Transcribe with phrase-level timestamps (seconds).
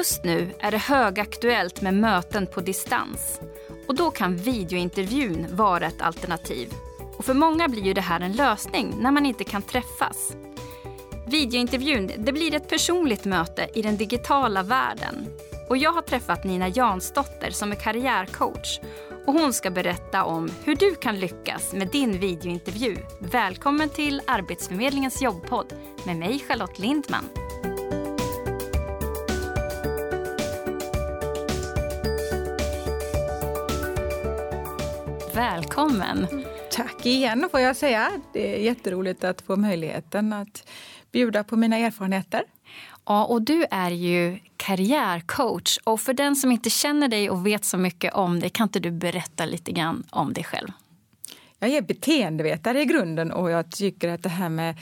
[0.00, 3.40] Just nu är det högaktuellt med möten på distans.
[3.88, 6.72] Och då kan videointervjun vara ett alternativ.
[7.16, 10.36] Och för många blir ju det här en lösning när man inte kan träffas.
[11.26, 15.26] Videointervjun det blir ett personligt möte i den digitala världen.
[15.68, 18.80] Och jag har träffat Nina Jansdotter som är karriärcoach
[19.26, 22.96] och hon ska berätta om hur du kan lyckas med din videointervju.
[23.18, 25.74] Välkommen till Arbetsförmedlingens jobbpodd
[26.06, 27.39] med mig Charlotte Lindman.
[35.34, 36.26] Välkommen!
[36.70, 38.10] Tack igen får jag säga.
[38.32, 40.68] Det är jätteroligt att få möjligheten att
[41.12, 42.42] bjuda på mina erfarenheter.
[43.06, 45.78] Ja, och du är ju karriärcoach.
[45.84, 48.80] Och för den som inte känner dig och vet så mycket om dig, kan inte
[48.80, 50.68] du berätta lite grann om dig själv?
[51.58, 54.76] Jag är beteendevetare i grunden och jag tycker att det här med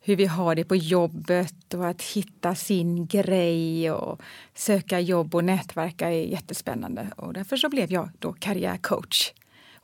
[0.00, 4.20] hur vi har det på jobbet och att hitta sin grej och
[4.54, 7.08] söka jobb och nätverka är jättespännande.
[7.16, 9.32] Och därför så blev jag då karriärcoach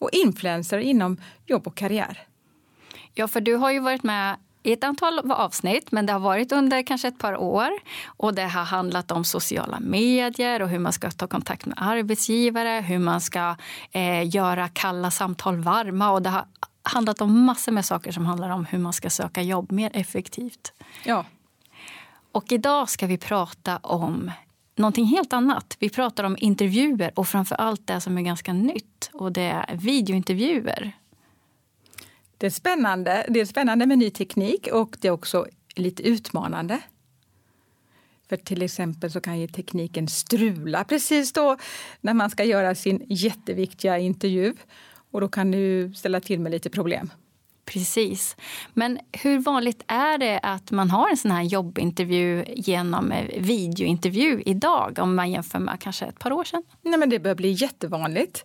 [0.00, 2.26] och influencer inom jobb och karriär.
[3.14, 6.52] Ja, för du har ju varit med i ett antal avsnitt, men det har varit
[6.52, 7.70] under kanske ett par år.
[8.06, 12.80] Och Det har handlat om sociala medier och hur man ska ta kontakt med arbetsgivare,
[12.80, 13.56] hur man ska
[13.92, 16.10] eh, göra kalla samtal varma.
[16.10, 16.44] Och Det har
[16.82, 20.72] handlat om massor med saker som handlar om hur man ska söka jobb mer effektivt.
[21.04, 21.24] Ja.
[22.32, 24.30] Och idag ska vi prata om
[24.80, 25.76] någonting helt annat.
[25.78, 29.76] Vi pratar om intervjuer och framför allt det som är ganska nytt och det är
[29.76, 30.92] videointervjuer.
[32.38, 33.26] Det är spännande.
[33.28, 36.80] Det är spännande med ny teknik och det är också lite utmanande.
[38.28, 41.56] För till exempel så kan ju tekniken strula precis då
[42.00, 44.54] när man ska göra sin jätteviktiga intervju.
[45.10, 47.10] Och då kan du ställa till med lite problem.
[47.64, 48.36] Precis.
[48.74, 54.42] Men hur vanligt är det att man har en sån här jobbintervju genom eh, videointervju
[54.46, 56.62] idag om man jämför med kanske ett par år sedan?
[56.82, 58.44] Nej, men det börjar bli jättevanligt.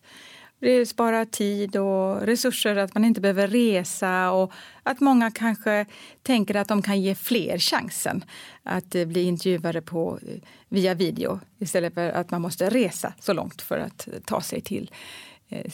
[0.60, 4.52] Det sparar tid och resurser, att man inte behöver resa och
[4.84, 5.86] att många kanske
[6.24, 8.24] tänker att de kan ge fler chansen
[8.64, 10.38] att eh, bli intervjuade på, eh,
[10.70, 14.92] via video istället för att man måste resa så långt för att ta sig till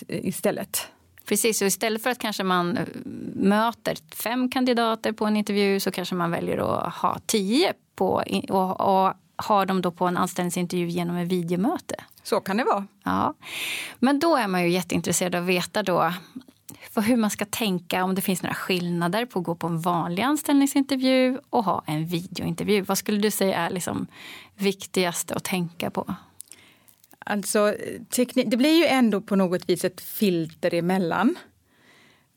[0.07, 0.87] istället.
[1.31, 2.85] Precis, och istället för att kanske man eh,
[3.33, 8.81] möter fem kandidater på en intervju så kanske man väljer att ha tio på, och,
[8.81, 11.95] och har dem då på en anställningsintervju genom ett videomöte.
[12.23, 12.87] Så kan det vara.
[13.03, 13.33] Ja.
[13.99, 16.13] Men då är man ju jätteintresserad av att veta då
[16.95, 20.23] hur man ska tänka, om det finns några skillnader på att gå på en vanlig
[20.23, 22.81] anställningsintervju och ha en videointervju.
[22.81, 24.07] Vad skulle du säga är liksom
[24.55, 26.15] viktigast att tänka på?
[27.25, 27.75] Alltså,
[28.09, 31.35] teknik, det blir ju ändå på något vis ett filter emellan.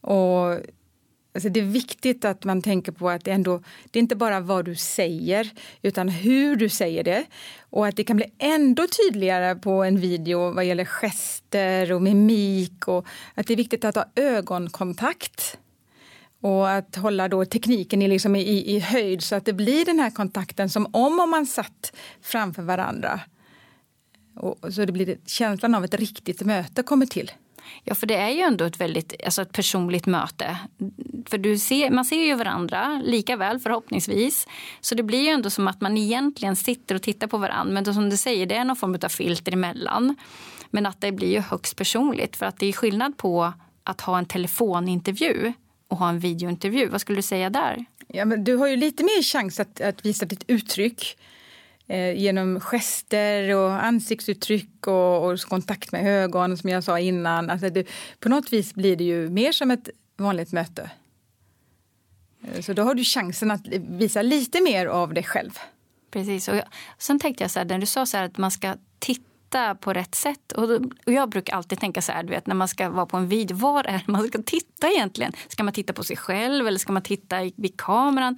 [0.00, 0.58] Och
[1.34, 4.40] Alltså det är viktigt att man tänker på att det, ändå, det är inte bara
[4.40, 5.50] vad du säger
[5.82, 7.24] utan hur du säger det.
[7.70, 12.88] Och att det kan bli ändå tydligare på en video vad gäller gester och mimik.
[12.88, 15.58] Och att det är viktigt att ha ögonkontakt.
[16.40, 19.98] Och att hålla då tekniken i, liksom i, i höjd så att det blir den
[19.98, 23.20] här kontakten som om, om man satt framför varandra.
[24.36, 27.30] Och, så det blir känslan av ett riktigt möte kommer till.
[27.84, 30.58] Ja, för det är ju ändå ett väldigt alltså ett personligt möte.
[31.26, 34.46] För du ser, man ser ju varandra lika väl förhoppningsvis.
[34.80, 37.74] Så det blir ju ändå som att man egentligen sitter och tittar på varandra.
[37.74, 40.16] Men då, som du säger, det är någon form av filter emellan.
[40.70, 42.36] Men att det blir ju högst personligt.
[42.36, 43.52] För att det är skillnad på
[43.84, 45.52] att ha en telefonintervju
[45.88, 46.88] och ha en videointervju.
[46.88, 47.84] Vad skulle du säga där?
[48.08, 51.16] Ja, men du har ju lite mer chans att, att visa ditt uttryck
[51.86, 57.50] Eh, genom gester och ansiktsuttryck och, och, kontakt med ögon som jag sa innan.
[57.50, 57.88] Alltså det,
[58.20, 60.90] på något vis blir det ju mer som ett vanligt möte.
[62.44, 65.58] Eh, så då har du chansen att visa lite mer av dig själv.
[66.10, 66.48] Precis.
[66.48, 66.64] Och jag,
[66.98, 70.14] sen tänkte jag så här, när du sa så att man ska titta på rätt
[70.14, 70.52] sätt.
[70.52, 70.74] Och, då,
[71.06, 73.28] och jag brukar alltid tänka så här, du vet, när man ska vara på en
[73.28, 75.32] video, var är man ska titta egentligen?
[75.48, 78.36] Ska man titta på sig själv eller ska man titta vid kameran?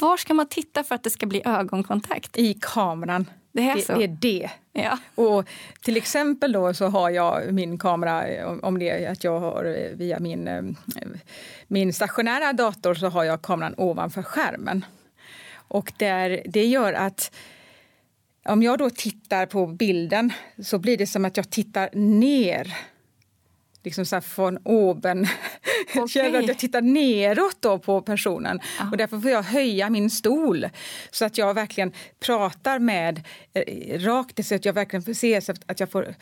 [0.00, 2.36] Var ska man titta för att det ska bli ögonkontakt?
[2.36, 3.30] I kameran.
[3.52, 3.94] Det är, så.
[3.94, 4.50] det, är det.
[4.72, 4.98] Ja.
[5.14, 5.48] Och
[5.82, 10.18] till exempel då så har jag min kamera, om det att jag har eh, via
[10.20, 10.62] min, eh,
[11.66, 14.84] min stationära dator så har jag kameran ovanför skärmen.
[15.68, 17.34] Och där, det gör att
[18.44, 20.32] om jag då tittar på bilden
[20.62, 22.76] så blir det som att jag tittar ner
[23.86, 25.26] liksom så från oben.
[25.94, 26.36] Okay.
[26.36, 28.60] att jag tittar neråt då på personen.
[28.80, 28.90] Ah.
[28.90, 30.68] Och därför får jag höja min stol
[31.10, 33.22] så att jag verkligen pratar med
[33.54, 36.14] eh, rakt så att jag verkligen får se så att jag får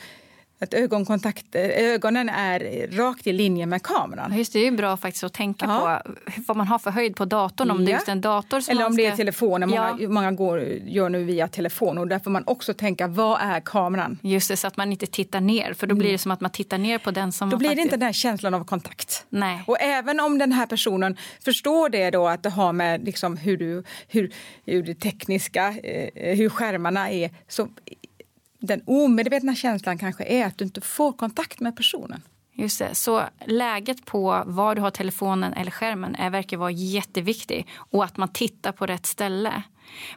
[0.60, 4.38] att ögonkontakt, ögonen är rakt i linje med kameran.
[4.38, 6.02] Just det, är ju bra faktiskt att tänka ja.
[6.04, 6.12] på
[6.46, 7.70] vad man har för höjd på datorn.
[7.70, 7.86] Om ja.
[7.86, 9.02] det är just en dator som Eller om ska...
[9.02, 9.68] det är telefonen.
[9.70, 10.08] Många, ja.
[10.08, 11.98] många går, gör nu via telefon.
[11.98, 14.18] Och där får man också tänka, vad är kameran?
[14.22, 15.72] Just det, så att man inte tittar ner.
[15.72, 17.76] För då blir det som att man tittar ner på den som Då blir faktiskt...
[17.76, 19.26] det inte den här känslan av kontakt.
[19.28, 19.62] Nej.
[19.66, 23.56] Och även om den här personen förstår det då att det har med liksom hur,
[23.56, 24.32] du, hur,
[24.66, 27.30] hur det tekniska, eh, hur skärmarna är.
[27.48, 27.68] Så
[28.66, 32.22] den omedvetna känslan kanske är att du inte får kontakt med personen.
[32.56, 32.94] Just det.
[32.94, 38.16] Så läget på var du har telefonen eller skärmen är, verkar vara jätteviktigt och att
[38.16, 39.62] man tittar på rätt ställe.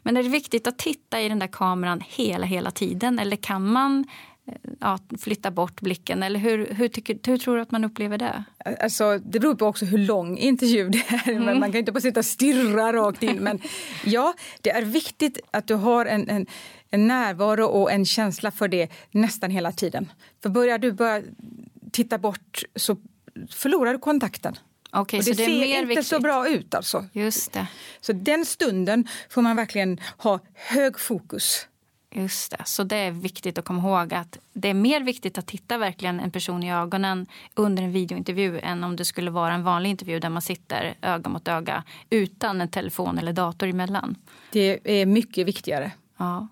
[0.04, 3.72] Men är det viktigt att titta i den där kameran hela, hela tiden eller kan
[3.72, 4.06] man
[4.48, 6.24] eh, ja, flytta bort blicken?
[6.24, 8.44] Eller hur, hur, tycker, hur tror du att man upplever det?
[8.82, 11.30] Alltså, det beror på också hur lång intervju det är.
[11.30, 11.60] Mm.
[11.60, 13.38] Man kan inte bara sitta och stirra rakt in.
[13.38, 13.60] Men
[14.06, 16.46] ja, det är viktigt att du har en, en
[16.90, 20.12] en närvaro och en känsla för det nästan hela tiden.
[20.44, 21.24] För börjar du börja
[21.92, 22.98] titta bort så
[23.50, 24.56] förlorar du kontakten.
[24.92, 26.08] Okay, och det, det ser inte viktigt.
[26.08, 26.74] så bra ut.
[26.74, 27.06] alltså.
[27.12, 27.68] Just det.
[28.02, 31.68] Så den stunden får man verkligen ha hög fokus.
[32.12, 32.62] Just det.
[32.66, 36.20] Så det är viktigt att komma ihåg att det är mer viktigt att titta verkligen
[36.20, 40.20] en person i ögonen under en videointervju än om det skulle vara en vanlig intervju
[40.20, 44.16] där man sitter öga mot öga utan en telefon eller dator emellan.
[44.52, 45.92] Det är mycket viktigare.
[46.18, 46.48] Ja.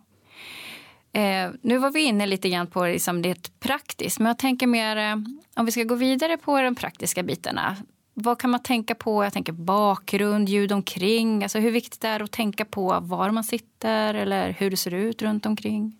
[1.15, 4.97] Eh, nu var vi inne lite grann på liksom det praktiskt, men jag tänker mer
[4.97, 5.15] eh,
[5.55, 7.75] om vi ska gå vidare på de praktiska bitarna.
[8.13, 9.23] Vad kan man tänka på?
[9.23, 11.43] Jag tänker bakgrund, ljud omkring.
[11.43, 14.93] Alltså hur viktigt det är att tänka på var man sitter eller hur det ser
[14.93, 15.97] ut runt omkring.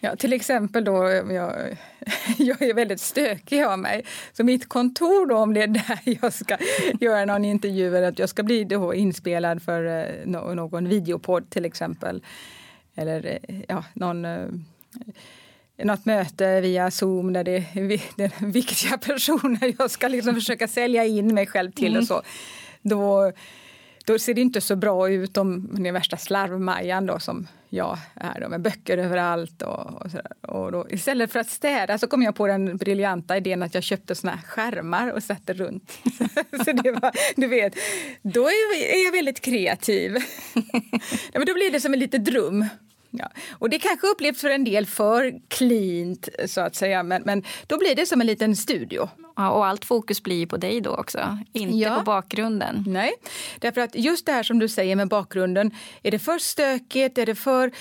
[0.00, 1.78] Ja, till exempel då, eh, jag,
[2.38, 4.04] jag är väldigt stökig av mig.
[4.32, 6.56] Så mitt kontor då, om det är där jag ska
[7.00, 11.64] göra någon intervju eller att jag ska bli då inspelad för eh, någon videopodd till
[11.64, 12.22] exempel
[12.96, 14.48] eller eh, ja, någon, eh,
[15.84, 21.34] något möte via Zoom där det är viktiga personer jag ska liksom försöka sälja in
[21.34, 22.00] mig själv till mm.
[22.00, 22.22] och så.
[22.82, 23.32] Då,
[24.04, 28.40] då ser det inte så bra ut om den värsta slarvmajan då som jag är
[28.40, 29.62] då, med böcker överallt.
[29.62, 30.32] Och, och, sådär.
[30.40, 33.82] och då, istället för att städa så kom jag på den briljanta idén att jag
[33.82, 35.98] köpte såna skärmar och satte runt.
[36.64, 37.74] så det var, du vet,
[38.22, 40.16] då är jag väldigt kreativ.
[41.32, 42.64] ja, men då blir det som en liten drum.
[43.18, 43.30] Ja.
[43.50, 47.02] Och det kanske upplevs för en del för cleant, så att säga.
[47.02, 49.08] Men, men då blir det som en liten studio.
[49.36, 51.96] Ja, och allt fokus blir på dig då också, inte ja.
[51.98, 52.84] på bakgrunden.
[52.86, 53.12] Nej,
[53.58, 55.70] därför att just det här som du säger med bakgrunden.
[56.02, 57.18] Är det för stökigt?
[57.18, 57.72] Är det för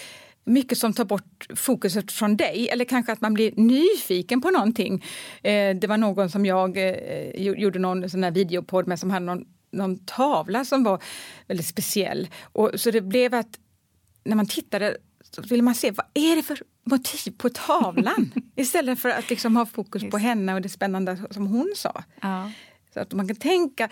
[0.45, 5.05] mycket som tar bort fokuset från dig eller kanske att man blir nyfiken på någonting.
[5.43, 9.25] Eh, det var någon som jag eh, gjorde någon sån här videopodd med som hade
[9.25, 11.03] någon, någon tavla som var
[11.47, 12.27] väldigt speciell.
[12.41, 13.59] Och, så det blev att
[14.23, 14.97] när man tittade
[15.31, 19.55] så vill man se vad är det för motiv på tavlan istället för att liksom
[19.55, 20.11] ha fokus Just.
[20.11, 22.03] på henne och det spännande som hon sa.
[22.21, 22.51] Ja.
[22.93, 23.89] Så att man kan tänka,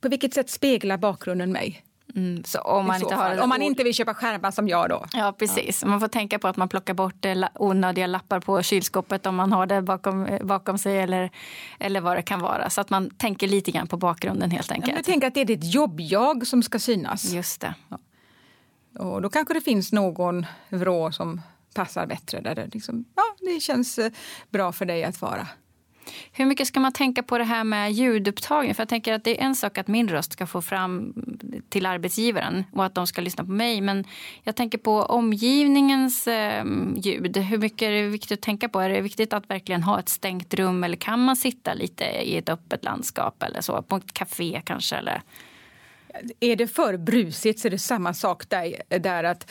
[0.00, 1.84] på vilket sätt speglar bakgrunden mig?
[2.16, 5.06] Mm, så om man, inte har om man inte vill köpa skärmar som jag då.
[5.12, 5.82] Ja, precis.
[5.82, 5.88] Ja.
[5.88, 9.52] Man får tänka på att man plockar bort eh, onödiga lappar på kylskåpet om man
[9.52, 11.30] har det bakom, eh, bakom sig eller,
[11.78, 12.70] eller vad det kan vara.
[12.70, 14.96] Så att man tänker lite grann på bakgrunden helt enkelt.
[14.96, 17.32] Ja, tänker att det är ditt jobb-jag som ska synas.
[17.32, 17.74] Just det.
[17.88, 17.98] Ja.
[18.98, 21.40] Och då kanske det finns någon vrå som
[21.74, 24.12] passar bättre där det, liksom, ja, det känns eh,
[24.50, 25.46] bra för dig att vara.
[26.32, 28.74] Hur mycket ska man tänka på det här med ljudupptagning?
[28.74, 31.14] För jag tänker att det är en sak att min röst ska få fram
[31.68, 33.80] till arbetsgivaren och att de ska lyssna på mig.
[33.80, 34.04] Men
[34.42, 36.64] jag tänker på omgivningens eh,
[36.96, 37.36] ljud.
[37.36, 38.80] Hur mycket är det viktigt att tänka på?
[38.80, 42.36] Är det viktigt att verkligen ha ett stängt rum eller kan man sitta lite i
[42.36, 43.82] ett öppet landskap eller så?
[43.82, 44.96] På ett café kanske?
[44.96, 45.22] Eller?
[46.40, 49.50] Är det för brusigt så är det samma sak där, där att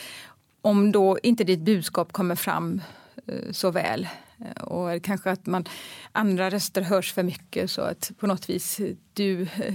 [0.62, 2.82] om då inte ditt budskap kommer fram
[3.28, 4.08] eh, så väl
[4.40, 5.66] eh, och kanske att man,
[6.12, 8.80] andra röster hörs för mycket så att på något vis
[9.14, 9.74] du eh,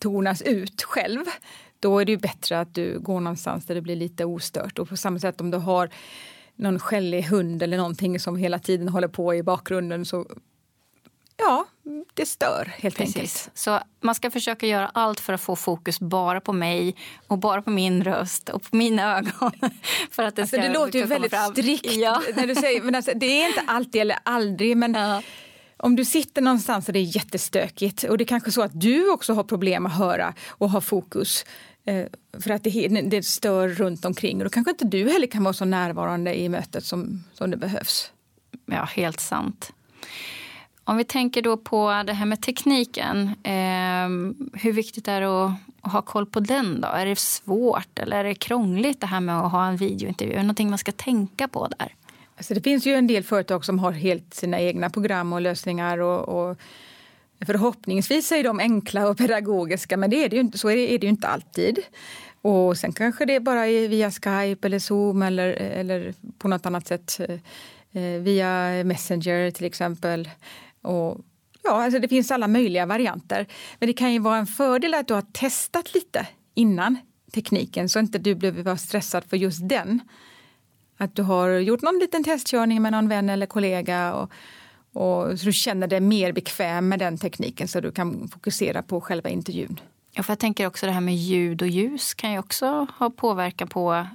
[0.00, 1.24] tonas ut själv.
[1.80, 4.78] Då är det bättre att du går någonstans där det blir lite ostört.
[4.78, 5.90] Och på samma sätt om du har
[6.56, 10.26] någon skällig hund eller någonting som hela tiden håller på i bakgrunden så
[11.38, 11.66] ja,
[12.14, 13.16] det stör helt Precis.
[13.16, 13.50] enkelt.
[13.54, 17.62] Så man ska försöka göra allt för att få fokus bara på mig och bara
[17.62, 19.52] på min röst och på mina ögon.
[20.10, 21.52] för att det, alltså, det låter ju väldigt fram.
[21.52, 22.22] strikt ja.
[22.36, 24.76] när du säger, men alltså, det är inte alltid eller aldrig.
[24.76, 25.22] Men ja.
[25.76, 29.10] Om du sitter någonstans och det är jättestökigt och det är kanske så att du
[29.10, 31.44] också har problem att höra och ha fokus
[31.84, 32.06] eh,
[32.40, 34.38] för att det, det stör runt omkring.
[34.38, 37.56] Och då kanske inte du heller kan vara så närvarande i mötet som, som det
[37.56, 38.12] behövs.
[38.66, 39.72] Ja, helt sant.
[40.88, 43.28] Om vi tänker då på det här med tekniken.
[43.42, 44.08] Eh,
[44.60, 46.80] hur viktigt är det att, att, ha koll på den?
[46.80, 46.88] då?
[46.88, 50.32] Är det svårt eller är det krångligt det här med att ha en videointervju?
[50.32, 51.94] Är det någonting man ska tänka på där?
[52.36, 55.98] Alltså det finns ju en del företag som har helt sina egna program och lösningar
[55.98, 56.56] och, och
[57.46, 60.94] förhoppningsvis är de enkla och pedagogiska men det är det ju inte, så är det,
[60.94, 61.78] är det ju inte alltid.
[62.42, 66.86] Och sen kanske det bara är via Skype eller Zoom eller, eller på något annat
[66.86, 67.20] sätt
[67.92, 70.28] eh, via Messenger till exempel.
[70.88, 71.20] Och
[71.62, 73.46] ja, alltså det finns alla möjliga varianter.
[73.78, 76.98] Men det kan ju vara en fördel att du har testat lite innan
[77.32, 80.00] tekniken så inte du behöver vara stressad för just den.
[80.96, 84.32] Att du har gjort någon liten testkörning med någon vän eller kollega och,
[84.92, 89.00] och så du känner dig mer bekväm med den tekniken så du kan fokusera på
[89.00, 89.80] själva intervjun.
[90.12, 93.10] Ja, för jag tänker också det här med ljud och ljus kan ju också ha
[93.10, 94.06] påverkan på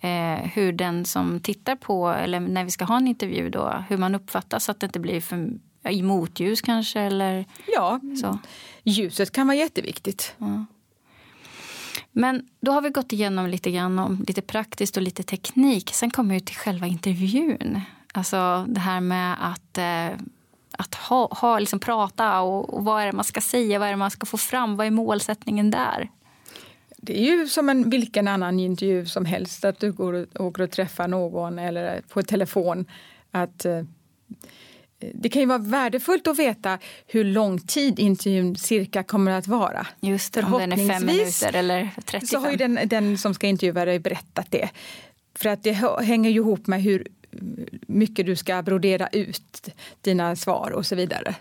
[0.00, 3.96] eh, hur den som tittar på, eller när vi ska ha en intervju då, hur
[3.96, 5.48] man uppfattas så att det inte blir för
[5.88, 8.38] i motljus kanske eller Ja, så.
[8.84, 10.34] ljuset kan vara jätteviktigt.
[10.38, 10.64] Ja.
[12.12, 15.90] Men då har vi gått igenom lite grann om lite praktiskt och lite teknik.
[15.94, 17.80] Sen kommer vi till själva intervjun.
[18.12, 20.18] Alltså det här med att, eh,
[20.78, 23.92] att ha, ha, liksom prata och, och vad är det man ska säga, vad är
[23.92, 26.08] det man ska få fram, vad är målsättningen där?
[26.96, 30.62] Det är ju som en, vilken annan intervju som helst, att du går och, åker
[30.62, 32.86] och träffar någon eller på telefon.
[33.30, 33.82] Att, eh,
[35.14, 39.86] det kan ju vara värdefullt att veta hur lång tid intervjun cirka kommer att vara.
[40.00, 42.26] Just det, om den är fem minuter eller 35.
[42.26, 44.68] Så har ju den, den som ska intervjua dig berättat det.
[45.34, 47.06] För att det hänger ju ihop med hur
[47.86, 49.68] mycket du ska brodera ut
[50.00, 51.34] dina svar och så vidare.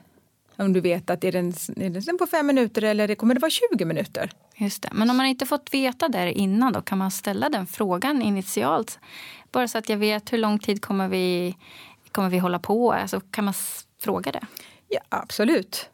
[0.55, 3.39] Om du vet att är den, är den på fem minuter eller det kommer det
[3.39, 4.31] vara 20 minuter.
[4.57, 4.89] Just det.
[4.91, 8.99] Men om man inte fått veta det innan då kan man ställa den frågan initialt.
[9.51, 11.55] Bara så att jag vet hur lång tid kommer vi,
[12.11, 12.93] kommer vi hålla på?
[12.93, 13.53] Alltså, kan man
[14.01, 14.45] fråga det?
[14.87, 15.89] Ja, absolut.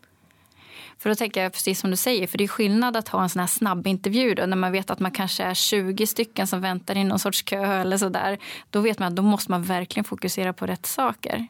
[0.97, 3.29] För då tänker jag precis som du säger, för det är skillnad att ha en
[3.29, 6.97] sån här snabbintervju då, när man vet att man kanske är 20 stycken som väntar
[6.97, 8.37] i någon sorts kö eller sådär.
[8.69, 11.47] Då vet man att då måste man verkligen fokusera på rätt saker.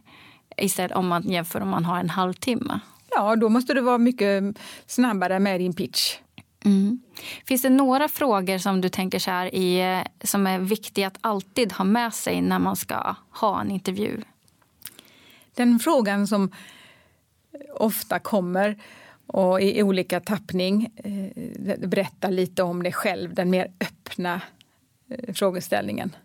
[0.58, 2.80] Istället om man jämför om man har en halvtimme.
[3.10, 4.44] Ja, då måste du vara mycket
[4.88, 6.18] snabbare med din pitch.
[6.66, 7.00] Mm.
[7.46, 11.74] Finns det några frågor som du tänker så här i, som är viktiga att alltid
[11.74, 14.22] ha med sig när man ska ha en intervju?
[15.56, 16.52] Den frågan som
[17.74, 18.78] ofta kommer
[19.28, 24.42] och i olika tappning eh, berätta lite om dig själv, den mer öppna
[25.10, 26.16] eh, frågeställningen.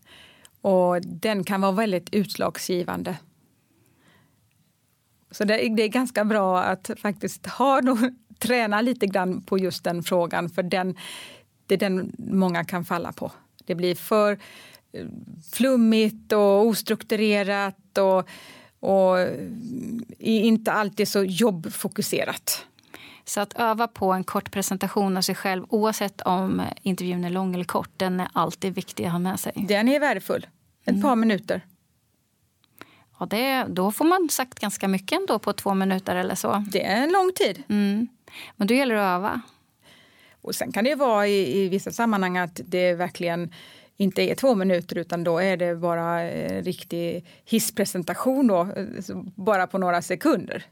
[0.61, 3.17] Och den kan vara väldigt utslagsgivande.
[5.31, 7.81] Så det, är ganska bra att faktiskt ha
[8.39, 10.97] träna lite grann på just den frågan för den,
[11.67, 13.33] det är den många kan falla på.
[13.65, 14.39] Det blir för
[14.93, 15.07] eh,
[15.53, 18.29] flummigt och ostrukturerat och,
[18.81, 19.17] och
[20.19, 22.67] inte alltid så jobbfokuserat.
[23.25, 27.55] Så att öva på en kort presentation av sig själv oavsett om intervjun är lång
[27.55, 29.53] eller kort, den är alltid viktig att ha med sig.
[29.69, 30.47] Den är värdefull.
[30.85, 31.03] Ett mm.
[31.03, 31.65] par minuter.
[33.19, 36.65] Ja, det, då får man sagt ganska mycket ändå på två minuter eller så.
[36.73, 37.63] Det är en lång tid.
[37.69, 38.09] Mm.
[38.57, 39.41] Men då gäller det att öva.
[40.43, 43.55] Och sen kan det vara i, i vissa sammanhang att det verkligen
[44.01, 48.69] inte är två minuter utan då är det bara en riktig hisspresentation då,
[49.35, 50.65] bara på några sekunder.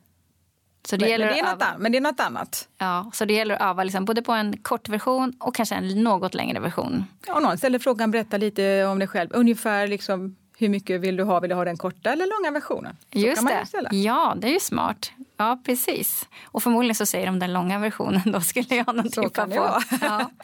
[0.88, 2.68] Så det men, gäller men, det är något, annat, men det är något annat.
[2.78, 6.04] Ja, så det gäller att öva liksom, både på en kort version och kanske en
[6.04, 7.04] något längre version.
[7.26, 9.30] Ja, någon ställer frågan, berätta lite om dig själv.
[9.32, 11.40] Ungefär liksom, hur mycket vill du ha?
[11.40, 12.96] Vill du ha den korta eller långa versionen?
[13.12, 13.96] Så Just det.
[13.96, 15.12] Ja, det är ju smart.
[15.36, 16.28] Ja, precis.
[16.44, 18.22] Och förmodligen så säger de den långa versionen.
[18.24, 19.80] Då skulle jag nog tippa på.
[20.00, 20.30] Ja.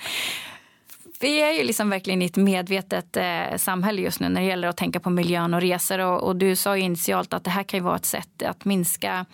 [1.25, 4.69] Vi är ju liksom verkligen i ett medvetet eh, samhälle just nu när det gäller
[4.69, 5.99] att tänka på miljön och resor.
[5.99, 8.64] Och, och du sa ju initialt att det här kan ju vara ett sätt att
[8.64, 9.26] minska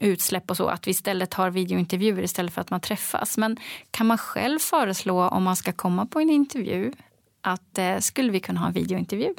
[0.00, 3.38] utsläpp och så, att vi istället har videointervjuer istället för att man träffas.
[3.38, 3.56] Men
[3.90, 6.92] kan man själv föreslå om man ska komma på en intervju
[7.40, 9.34] att eh, skulle vi kunna ha en videointervju?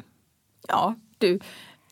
[0.68, 1.40] Ja, du.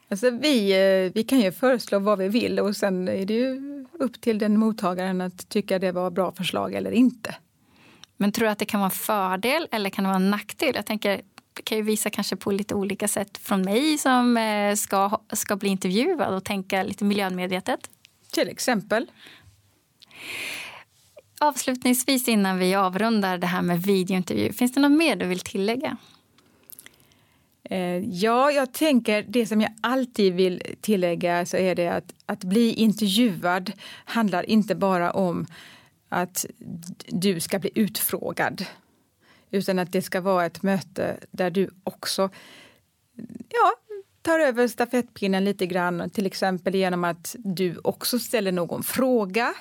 [0.08, 3.60] Alltså vi, eh, vi kan ju föreslå vad vi vill och sen är det ju
[3.92, 7.34] upp till den mottagaren att tycka det var bra förslag eller inte.
[8.16, 10.74] Men tror du att det kan vara en fördel eller kan det vara en nackdel?
[10.74, 11.20] Jag tänker,
[11.52, 15.56] det kan ju visa kanske på lite olika sätt från mig som eh, ska, ska
[15.56, 17.90] bli intervjuad och tänka lite miljömedvetet.
[18.30, 19.10] Till exempel.
[21.40, 25.96] Avslutningsvis innan vi avrundar det här med videointervju, finns det något mer du vill tillägga?
[27.70, 32.44] Eh, ja, jag tänker det som jag alltid vill tillägga så är det att att
[32.44, 33.72] bli intervjuad
[34.04, 35.46] handlar inte bara om
[36.08, 36.46] att
[37.06, 38.66] du ska bli utfrågad
[39.50, 42.30] utan att det ska vara ett möte där du också
[43.48, 43.72] ja,
[44.22, 49.54] tar över stafettpinnen lite grann, till exempel genom att du också ställer någon fråga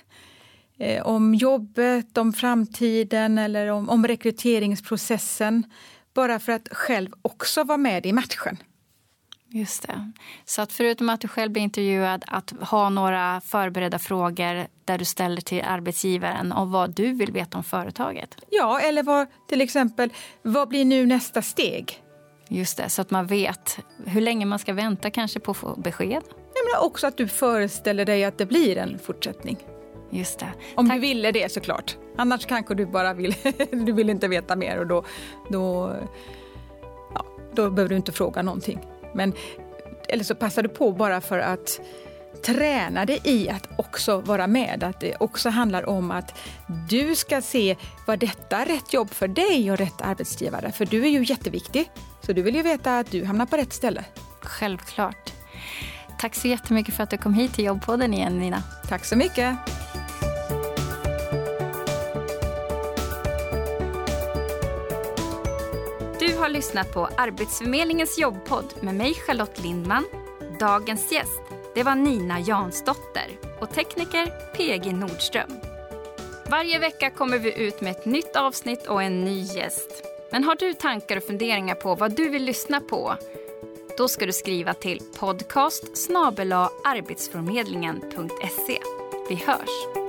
[0.78, 5.64] eh, om jobbet, om framtiden eller om, om rekryteringsprocessen.
[6.14, 8.58] Bara för att själv också vara med i matchen.
[9.56, 10.12] Just det.
[10.46, 15.06] Så att förutom att du själv blir intervjuad, att ha några förberedda frågor där du
[15.06, 18.38] ställer till arbetsgivaren om vad du vill veta om företaget.
[18.50, 22.04] Ja, eller vad, till exempel, vad blir nu nästa steg?
[22.48, 25.76] Just det, så att man vet hur länge man ska vänta kanske på att få
[25.76, 26.24] besked.
[26.28, 29.58] Men också att du föreställer dig att det blir en fortsättning.
[30.10, 30.54] Just det.
[30.76, 30.96] Om Tack.
[30.96, 31.98] du ville det såklart.
[32.18, 33.36] Annars kanske du bara vill,
[33.72, 35.04] du vill inte veta mer och då,
[35.50, 35.96] då,
[37.14, 38.80] ja, då behöver du inte fråga någonting.
[39.15, 39.34] Men,
[40.10, 41.79] eller så passar du på bara för att
[42.45, 44.84] träna dig i att också vara med.
[44.84, 46.39] Att det också handlar om att
[46.89, 47.75] du ska se,
[48.07, 50.72] var detta rätt jobb för dig och rätt arbetsgivare?
[50.72, 51.91] För du är ju jätteviktig.
[52.22, 54.05] Så du vill ju veta att du hamnar på rätt ställe.
[54.41, 55.34] Självklart.
[56.19, 58.63] Tack så jättemycket för att du kom hit till Jobbpodden igen, Nina.
[58.89, 59.75] Tack så mycket.
[66.56, 70.06] Lyssnat på Arbetsförmedlingens jobbpodd med mig Charlotte Lindman.
[70.60, 71.42] Dagens gäst
[71.76, 73.28] det var Nina Jansdotter
[73.60, 74.26] och tekniker
[74.58, 75.50] PG Nordström.
[76.50, 80.04] Varje vecka kommer vi ut med ett nytt avsnitt och en ny gäst.
[80.32, 83.16] Men har du tankar och funderingar på vad du vill lyssna på?
[83.98, 85.84] Då ska du skriva till podcast
[86.84, 88.80] arbetsförmedlingen.se.
[89.30, 90.05] Vi hörs!